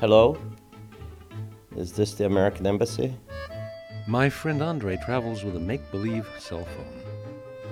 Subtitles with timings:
[0.00, 0.34] Hello?
[1.76, 3.14] Is this the American Embassy?
[4.08, 7.02] My friend Andrei travels with a make believe cell phone.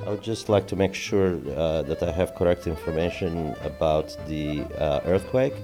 [0.07, 4.61] I would just like to make sure uh, that I have correct information about the
[4.77, 5.55] uh, earthquake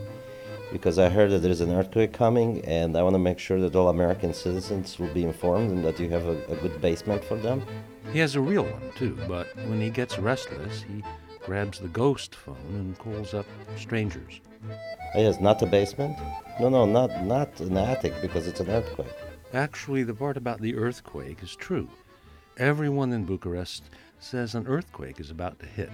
[0.72, 3.76] because I heard that there's an earthquake coming and I want to make sure that
[3.76, 7.36] all American citizens will be informed and that you have a, a good basement for
[7.36, 7.62] them.
[8.10, 11.04] He has a real one, too, but when he gets restless, he
[11.44, 14.40] grabs the ghost phone and calls up strangers.
[15.14, 16.18] Oh, yes, not a basement?
[16.60, 19.12] No, no, not, not an attic because it's an earthquake.
[19.52, 21.88] Actually, the part about the earthquake is true.
[22.56, 23.84] Everyone in Bucharest
[24.18, 25.90] says an earthquake is about to hit.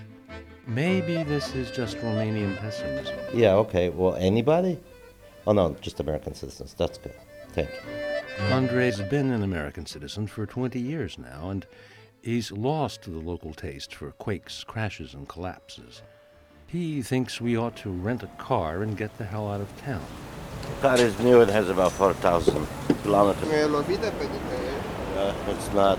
[0.67, 3.19] Maybe this is just Romanian pessimism.
[3.35, 3.89] Yeah, okay.
[3.89, 4.79] Well, anybody?
[5.47, 6.75] Oh, no, just American citizens.
[6.79, 7.15] That's good.
[7.53, 8.55] Thank you.
[8.55, 11.67] Andrei's been an American citizen for 20 years now, and
[12.23, 16.03] he's lost the local taste for quakes, crashes, and collapses.
[16.67, 20.05] He thinks we ought to rent a car and get the hell out of town.
[20.63, 21.41] The car is new.
[21.41, 22.67] It has about 4,000
[23.03, 23.49] kilometers.
[25.17, 25.99] Uh, it's not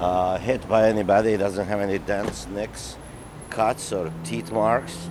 [0.00, 1.32] uh, hit by anybody.
[1.32, 2.96] It doesn't have any dents, nicks,
[3.50, 5.08] cuts, or teeth marks.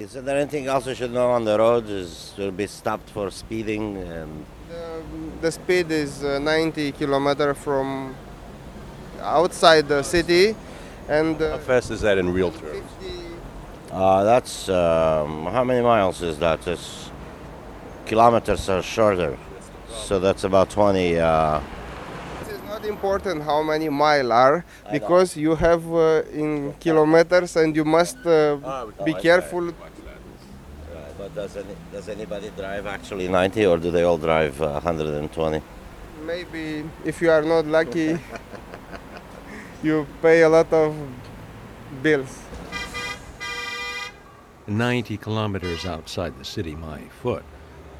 [0.00, 1.88] Is there anything else we should know on the road?
[1.88, 4.46] Is will be stopped for speeding and
[5.40, 8.14] The, speed is uh, 90 kilometer from
[9.20, 10.54] outside the city,
[11.08, 12.84] and uh, How fast is that in real terms?
[13.92, 16.66] uh, that's um, how many miles is that?
[16.66, 17.10] It's
[18.06, 19.36] kilometers are shorter,
[19.88, 21.18] so that's about 20.
[21.18, 21.60] Uh,
[22.42, 27.74] It is not important how many mile are because you have uh, in kilometers and
[27.76, 28.56] you must uh,
[29.04, 29.72] be careful.
[31.28, 35.62] But does any, does anybody drive actually 90, or do they all drive uh, 120?
[36.24, 38.18] Maybe if you are not lucky,
[39.82, 40.94] you pay a lot of
[42.02, 42.42] bills.
[44.66, 47.44] 90 kilometers outside the city my foot.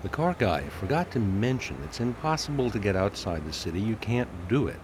[0.03, 3.81] The car guy forgot to mention it's impossible to get outside the city.
[3.81, 4.79] You can't do it.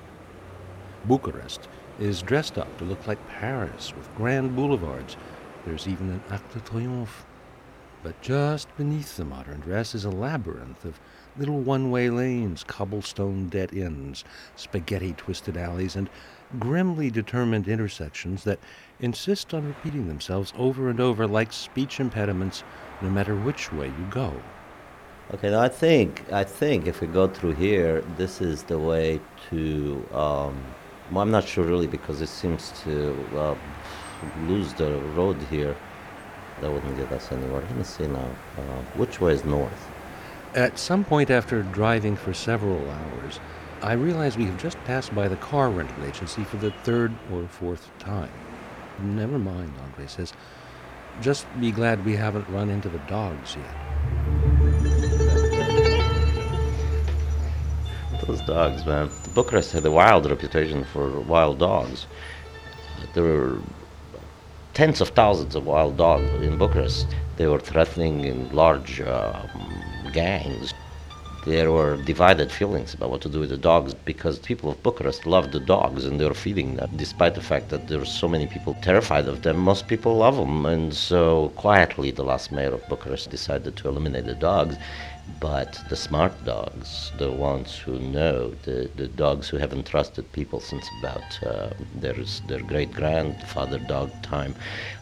[1.04, 1.68] Bucharest
[2.00, 5.16] is dressed up to look like Paris with grand boulevards.
[5.64, 7.24] There's even an Arc de Triomphe.
[8.04, 11.00] But just beneath the modern dress is a labyrinth of
[11.38, 14.24] little one way lanes, cobblestone dead ends,
[14.56, 16.10] spaghetti twisted alleys, and
[16.58, 18.60] grimly determined intersections that
[19.00, 22.62] insist on repeating themselves over and over like speech impediments
[23.00, 24.34] no matter which way you go.
[25.32, 29.18] Okay, now I think I think if we go through here, this is the way
[29.48, 30.06] to.
[30.12, 30.62] Um,
[31.10, 33.54] well, I'm not sure really because it seems to uh,
[34.46, 35.74] lose the road here.
[36.60, 37.62] That wouldn't get us anywhere.
[37.62, 38.38] Let me see now.
[38.56, 39.92] Uh, which way is north?
[40.54, 43.40] At some point after driving for several hours,
[43.82, 47.48] I realize we have just passed by the car rental agency for the third or
[47.48, 48.30] fourth time.
[48.98, 50.32] Never mind, Andrei says.
[51.20, 53.76] Just be glad we haven't run into the dogs yet.
[58.26, 59.10] Those dogs, man.
[59.34, 62.06] Bucharest had a wild reputation for wild dogs.
[63.12, 63.58] There were
[64.74, 67.06] tens of thousands of wild dogs in Bucharest.
[67.36, 69.48] They were threatening in large um,
[70.12, 70.74] gangs.
[71.46, 75.26] There were divided feelings about what to do with the dogs because people of Bucharest
[75.26, 76.90] loved the dogs and they were feeding them.
[76.96, 80.36] Despite the fact that there were so many people terrified of them, most people love
[80.36, 80.64] them.
[80.66, 84.76] And so quietly, the last mayor of Bucharest decided to eliminate the dogs.
[85.26, 90.60] But the smart dogs, the ones who know, the, the dogs who haven't trusted people
[90.60, 92.14] since about uh, their,
[92.46, 94.54] their great grandfather dog time,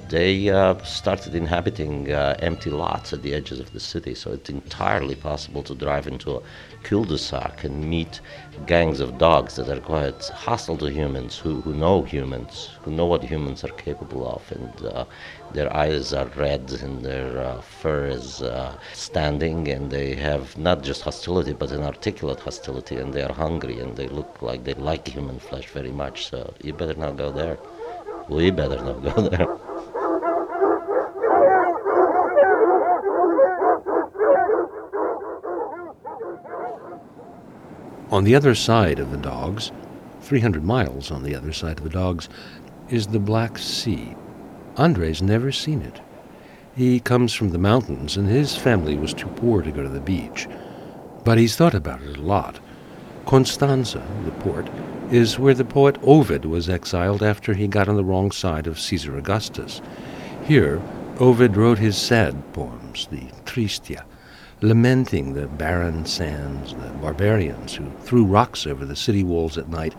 [0.09, 4.15] they uh, started inhabiting uh, empty lots at the edges of the city.
[4.15, 6.43] So it's entirely possible to drive into a
[6.83, 8.21] cul-de-sac and meet
[8.67, 13.07] gangs of dogs that are quite hostile to humans, who, who know humans, who know
[13.07, 15.05] what humans are capable of, and uh,
[15.51, 20.83] their eyes are red and their uh, fur is uh, standing, and they have not
[20.83, 24.75] just hostility but an articulate hostility, and they are hungry and they look like they
[24.75, 26.27] like human flesh very much.
[26.31, 27.59] So you better not go there.
[28.29, 29.49] We better not go there.
[38.13, 39.73] On the other side of the dogs,
[40.21, 42.29] 300 miles on the other side of the dogs,
[42.91, 44.15] is the Black Sea.
[44.77, 45.99] Andrei's never seen it.
[46.77, 49.99] He comes from the mountains, and his family was too poor to go to the
[49.99, 50.47] beach.
[51.25, 52.61] But he's thought about it a lot.
[53.25, 54.69] Constanza, the port,
[55.11, 58.79] is where the poet Ovid was exiled after he got on the wrong side of
[58.79, 59.81] Caesar Augustus.
[60.45, 60.83] Here,
[61.19, 64.05] Ovid wrote his sad poems, the Tristia,
[64.63, 69.95] lamenting the barren sands, the barbarians who threw rocks over the city walls at night,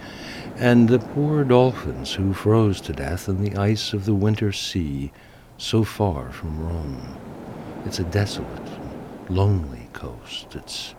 [0.55, 5.11] and the poor dolphins who froze to death in the ice of the winter sea
[5.57, 7.17] so far from Rome.
[7.85, 8.49] It's a desolate,
[9.29, 10.55] lonely coast.
[10.55, 10.95] It's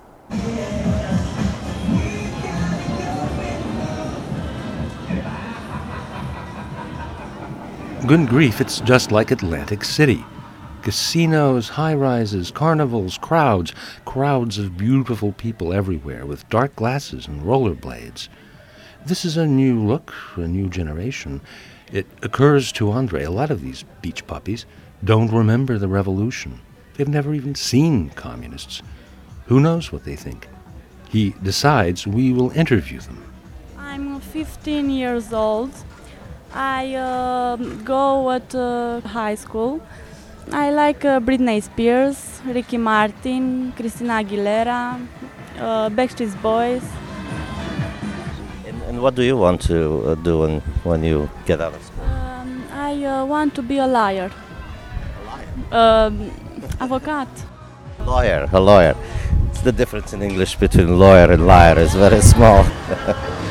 [8.06, 10.22] Good grief, it's just like Atlantic City.
[10.84, 13.72] Casinos, high rises, carnivals, crowds,
[14.04, 18.28] crowds of beautiful people everywhere with dark glasses and rollerblades.
[19.06, 21.40] This is a new look, a new generation.
[21.90, 24.66] It occurs to Andrei a lot of these beach puppies
[25.02, 26.60] don't remember the revolution.
[26.94, 28.82] They've never even seen communists.
[29.46, 30.48] Who knows what they think?
[31.08, 33.22] He decides we will interview them.
[33.78, 35.72] I'm 15 years old.
[36.52, 39.80] I uh, go at uh, high school.
[40.52, 45.00] I like uh, Britney Spears, Ricky Martin, Christina Aguilera,
[45.58, 46.82] uh, Backstreet Boys.
[48.66, 51.82] And, and what do you want to uh, do when, when you get out of
[51.82, 52.04] school?
[52.04, 54.30] Um, I uh, want to be a liar.
[55.70, 56.30] Um,
[56.80, 57.28] avocat.
[58.00, 58.96] Lawyer, a lawyer.
[59.50, 62.64] It's the difference in English between lawyer and liar is very small.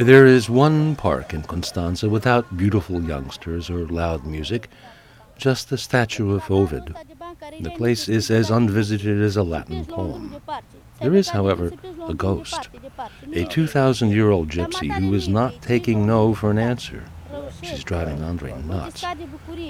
[0.00, 4.70] There is one park in Constanza without beautiful youngsters or loud music,
[5.36, 6.94] just the statue of Ovid.
[7.60, 10.40] The place is as unvisited as a Latin poem.
[11.02, 11.72] There is, however,
[12.08, 12.70] a ghost,
[13.34, 17.04] a 2,000 year old gypsy who is not taking no for an answer.
[17.62, 19.04] She's driving Andrei nuts.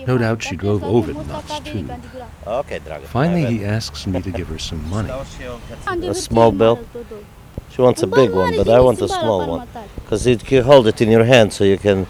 [0.06, 1.88] No doubt she drove Ovid nuts too.
[3.06, 5.10] Finally, he asks me to give her some money.
[5.88, 6.78] A small bill?
[7.70, 9.68] She wants a big one, but I want a small one.
[9.96, 12.04] Because you can hold it in your hand so you can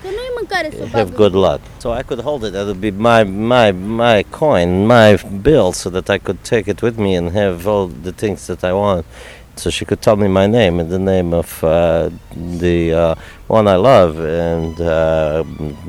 [0.93, 1.61] have good luck.
[1.79, 2.53] So I could hold it.
[2.53, 6.81] That would be my my my coin, my bill, so that I could take it
[6.83, 9.05] with me and have all the things that I want.
[9.57, 13.15] So she could tell me my name and the name of uh, the uh,
[13.47, 15.45] one I love, and uh,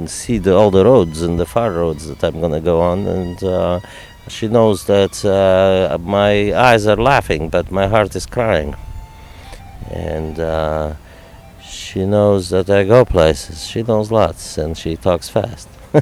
[0.08, 3.08] see the, all the roads and the far roads that I'm gonna go on.
[3.08, 3.80] And uh,
[4.28, 8.76] she knows that uh, my eyes are laughing, but my heart is crying.
[9.90, 10.96] And uh,
[11.62, 13.66] she knows that I go places.
[13.66, 15.68] She knows lots, and she talks fast.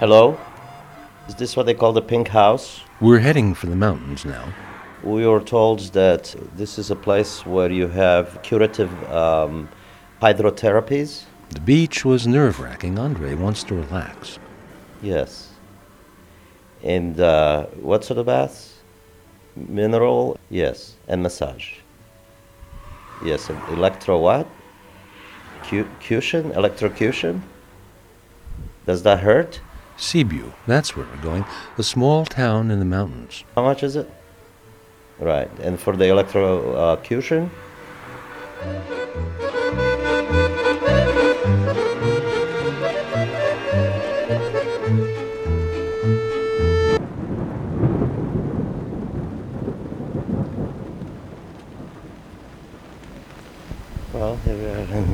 [0.00, 0.38] Hello?
[1.28, 2.80] Is this what they call the pink house?
[3.02, 4.52] We're heading for the mountains now.
[5.02, 9.68] We were told that this is a place where you have curative um,
[10.22, 11.24] hydrotherapies.
[11.50, 12.98] The beach was nerve wracking.
[12.98, 14.38] Andrei wants to relax.
[15.02, 15.50] Yes.
[16.82, 18.78] And uh, what sort of baths?
[19.56, 20.38] Mineral?
[20.48, 20.94] Yes.
[21.08, 21.74] And massage?
[23.24, 23.50] Yes.
[23.50, 24.46] And electro what?
[25.64, 26.54] Cu- Cution?
[26.56, 27.42] Electrocution?
[28.86, 29.60] Does that hurt?
[29.98, 31.44] Sibiu, that's where we're going.
[31.76, 33.44] A small town in the mountains.
[33.54, 34.10] How much is it?
[35.18, 35.50] Right.
[35.60, 37.50] And for the electrocution?
[38.64, 39.49] Well,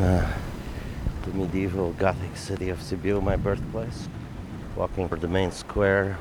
[0.07, 0.25] uh,
[1.25, 4.09] the medieval Gothic city of Sibiu, my birthplace.
[4.77, 6.17] Walking for the main square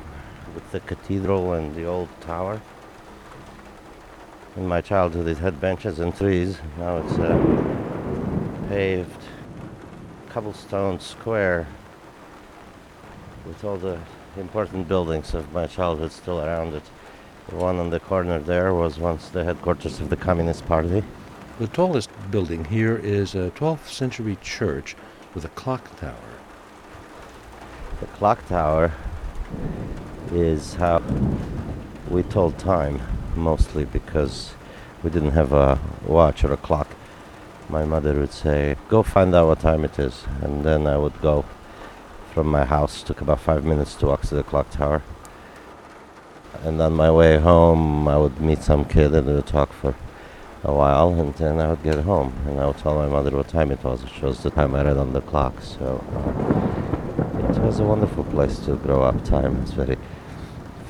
[0.54, 2.60] with the cathedral and the old tower.
[4.56, 6.58] In my childhood, it had benches and trees.
[6.78, 9.22] Now it's a paved
[10.30, 11.68] cobblestone square
[13.46, 14.00] with all the
[14.36, 16.82] important buildings of my childhood still around it.
[17.48, 21.04] The one on the corner there was once the headquarters of the Communist Party.
[21.58, 24.94] The tallest building here is a 12th century church
[25.34, 26.12] with a clock tower.
[27.98, 28.92] The clock tower
[30.30, 31.02] is how
[32.10, 33.00] we told time,
[33.34, 34.52] mostly because
[35.02, 36.88] we didn't have a watch or a clock.
[37.70, 40.24] My mother would say, Go find out what time it is.
[40.42, 41.46] And then I would go
[42.34, 43.02] from my house.
[43.02, 45.02] took about five minutes to walk to the clock tower.
[46.64, 49.94] And on my way home, I would meet some kid and we would talk for
[50.64, 51.14] a while.
[51.14, 53.82] And then I would get home and I would tell my mother what time it
[53.84, 55.60] was, which was the time I read on the clock.
[55.60, 56.02] So.
[57.56, 59.24] It was a wonderful place to grow up.
[59.24, 59.96] Time is very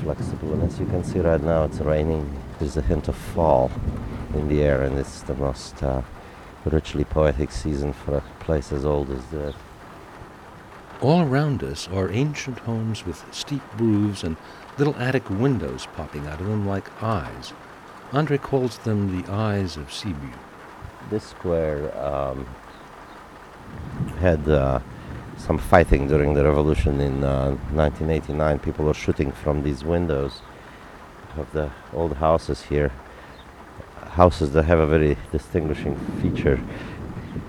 [0.01, 2.41] flexible, and as you can see right now, it's raining.
[2.59, 3.71] There's a hint of fall
[4.33, 6.01] in the air, and it's the most uh,
[6.65, 9.55] richly poetic season for a place as old as that.
[11.01, 14.35] All around us are ancient homes with steep roofs and
[14.77, 17.53] little attic windows popping out of them like eyes.
[18.13, 20.33] Andrei calls them the eyes of Sibiu.
[21.09, 22.45] This square um,
[24.19, 24.79] had uh,
[25.35, 28.59] some fighting during the revolution in uh, 1989.
[28.59, 30.41] People were shooting from these windows,
[31.37, 32.91] of the old houses here.
[34.11, 36.59] Houses that have a very distinguishing feature.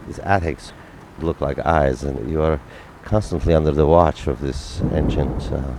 [0.07, 0.73] These attics
[1.21, 2.61] look like eyes, and you are
[3.05, 5.75] constantly under the watch of these ancient, uh,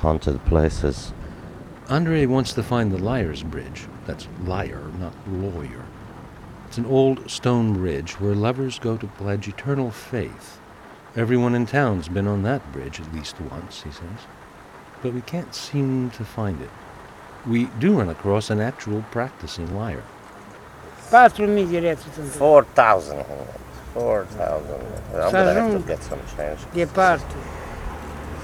[0.00, 1.12] haunted places.
[1.90, 3.88] Andrei wants to find the Liar's Bridge.
[4.06, 5.84] That's liar, not lawyer.
[6.68, 10.60] It's an old stone bridge where lovers go to pledge eternal faith.
[11.16, 14.20] Everyone in town's been on that bridge at least once, he says.
[15.02, 16.70] But we can't seem to find it.
[17.44, 20.04] We do run across an actual practicing liar.
[21.10, 23.24] 4.000 direto, portanto, 4,000.
[23.94, 24.74] 4,000.
[25.12, 26.60] I'm gonna have to to get some change.
[26.72, 27.59] de parto.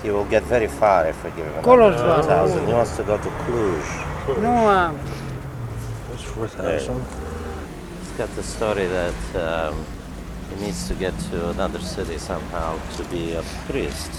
[0.02, 2.48] He will get very far if we give him Qual é o another valor?
[2.48, 2.66] 2,000.
[2.66, 4.40] He wants to go to Cluj.
[4.42, 4.94] No, há.
[6.10, 7.04] That's 4,000.
[8.00, 9.74] He's got the story that um,
[10.50, 14.10] he needs to get to another city somehow to be a priest.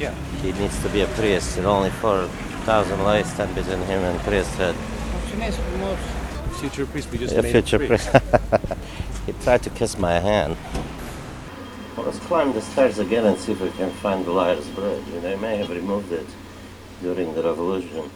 [0.00, 0.14] Yeah.
[0.42, 4.74] He needs to be a priest, and only 4,000 lei stand between him and priesthood.
[4.74, 6.60] Funcionários famosos.
[6.60, 8.08] Future priest, we just A future priest.
[9.26, 10.56] he tried to kiss my hand.
[11.98, 15.02] Well, let's climb the stairs again and see if we can find the Liar's Bridge.
[15.20, 16.26] They may have removed it
[17.02, 18.08] during the revolution.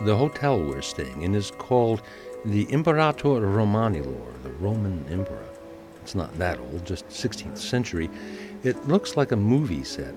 [0.00, 2.02] The hotel we're staying in is called
[2.44, 5.48] the Imperator Romanilor, the Roman Emperor.
[6.02, 8.10] It's not that old, just 16th century.
[8.64, 10.12] It looks like a movie set,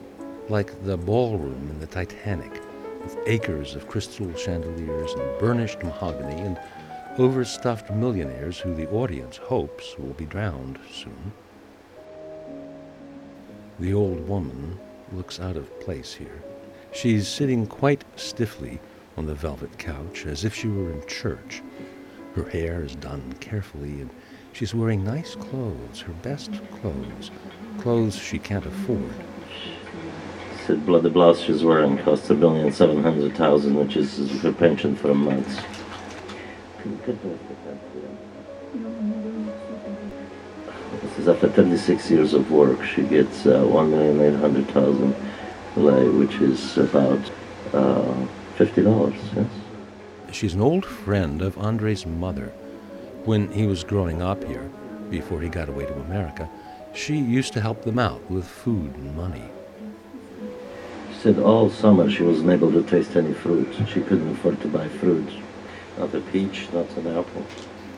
[0.50, 2.65] like the ballroom in the Titanic,
[3.06, 6.60] with acres of crystal chandeliers and burnished mahogany and
[7.20, 11.32] overstuffed millionaires who the audience hopes will be drowned soon.
[13.80, 14.80] The old woman
[15.14, 16.42] looks out of place here.
[16.92, 18.80] She's sitting quite stiffly
[19.18, 21.62] on the velvet couch as if she were in church.
[22.36, 24.10] Her hair is done carefully, and
[24.52, 27.32] she's wearing nice clothes, her best clothes,
[27.80, 29.14] clothes she can't afford.
[30.68, 35.12] The blouse she's wearing cost a million seven hundred thousand, which is her pension for
[35.12, 35.64] a month.
[41.04, 42.84] This is after 36 years of work.
[42.84, 45.16] She gets uh, one million eight hundred thousand
[45.76, 47.32] lei, which is about
[47.74, 49.14] uh, fifty dollars.
[49.36, 49.48] Yes.
[50.32, 52.48] She's an old friend of Andrei's mother.
[53.26, 54.72] When he was growing up here,
[55.12, 56.50] before he got away to America,
[56.94, 59.44] she used to help them out with food and money.
[61.26, 63.74] Said all summer she wasn't able to taste any fruit.
[63.88, 65.28] She couldn't afford to buy fruit.
[65.98, 67.44] Not a peach, not an apple.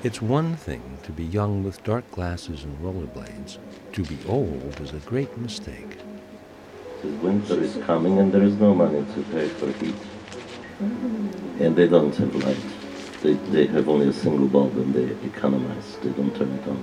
[0.02, 3.58] It's one thing to be young with dark glasses and rollerblades.
[3.92, 5.98] To be old is a great mistake.
[7.22, 9.96] Winter is coming and there is no money to pay for heat.
[11.60, 12.66] And they don't have light.
[13.24, 15.98] They, they have only a single bulb and they economize.
[16.02, 16.82] They don't turn it on.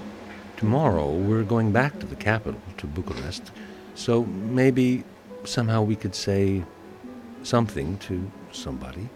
[0.58, 3.50] Tomorrow we're going back to the capital, to Bucharest,
[3.94, 5.04] so maybe
[5.46, 6.64] somehow we could say
[7.42, 9.08] something to somebody.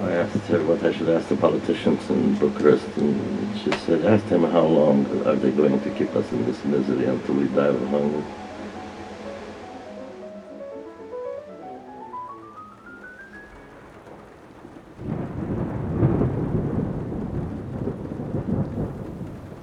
[0.00, 4.26] I asked her what I should ask the politicians in Bucharest, and she said, ask
[4.28, 7.66] them how long are they going to keep us in this misery until we die
[7.68, 8.24] of hunger.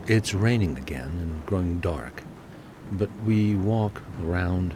[0.07, 2.23] It's raining again and growing dark,
[2.91, 4.73] but we walk around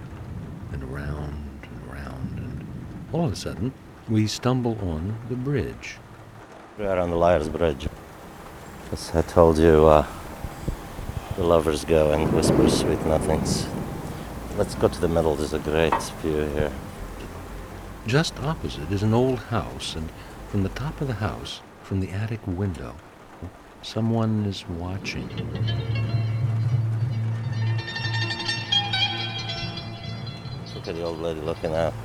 [0.75, 2.67] and around and around, and
[3.13, 3.72] all of a sudden
[4.10, 5.96] we stumble on the bridge.
[6.77, 7.88] We are on the Liar's Bridge.
[8.91, 10.05] As I told you, uh,
[11.38, 13.65] the lovers go and whisper sweet nothings.
[14.58, 15.36] Let's go to the middle.
[15.36, 16.72] There's a great view here.
[18.05, 20.10] Just opposite is an old house, and
[20.50, 22.96] from the top of the house, from the attic window,
[23.82, 25.29] someone is watching.
[30.86, 31.96] Look at the old lady looking out.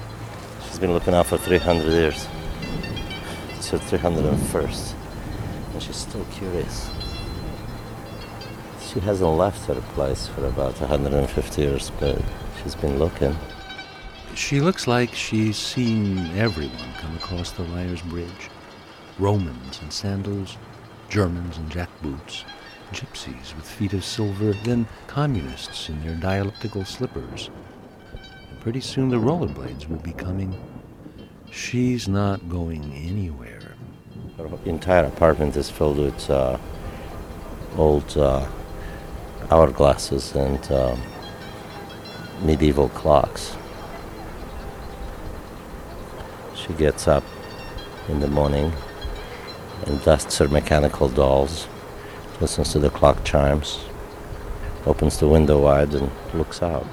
[0.64, 2.26] She's been looking out for 300 years.
[3.50, 4.94] It's her 301st.
[5.74, 6.90] And she's still curious.
[8.80, 12.22] She hasn't left her place for about 150 years, but
[12.62, 13.36] she's been looking.
[14.34, 18.48] She looks like she's seen everyone come across the Liar's Bridge
[19.18, 20.56] Romans in sandals,
[21.10, 22.44] Germans in jackboots,
[22.92, 27.50] gypsies with feet of silver, then communists in their dialectical slippers.
[28.60, 30.54] Pretty soon the rollerblades will be coming.
[31.50, 33.74] She's not going anywhere.
[34.36, 36.58] Her entire apartment is filled with uh,
[37.78, 38.46] old uh,
[39.48, 41.00] hourglasses and um,
[42.44, 43.56] medieval clocks.
[46.54, 47.24] She gets up
[48.08, 48.74] in the morning
[49.86, 51.66] and dusts her mechanical dolls,
[52.42, 53.80] listens to the clock chimes,
[54.84, 56.86] opens the window wide, and looks out.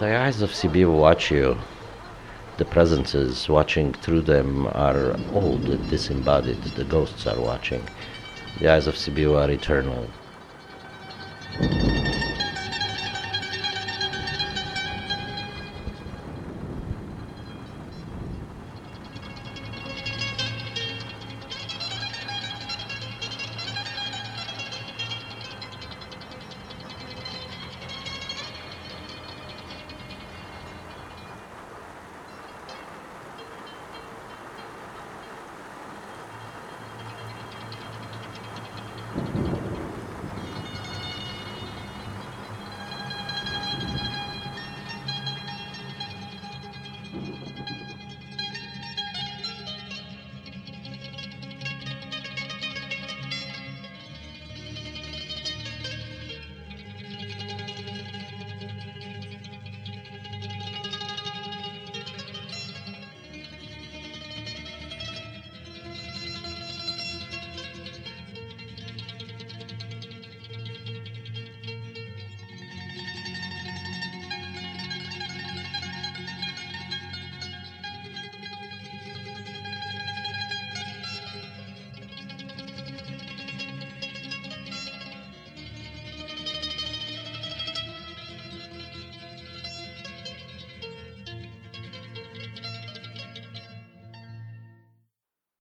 [0.00, 1.58] The eyes of Sibiu watch you.
[2.56, 6.62] The presences watching through them are old and disembodied.
[6.62, 7.86] The ghosts are watching.
[8.60, 10.08] The eyes of Sibiu are eternal.